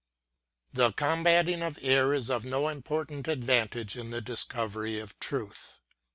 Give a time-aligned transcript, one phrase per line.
[0.73, 5.77] The combating of error is of no important advantage in the discovery of truth.